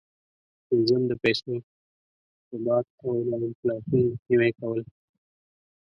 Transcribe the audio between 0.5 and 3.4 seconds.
پنځم: د پیسو ثبات او د